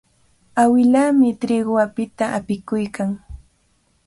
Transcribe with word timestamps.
Awilaami 0.61 1.29
triqu 1.41 1.73
apita 1.85 2.25
apikuykan. 2.37 3.11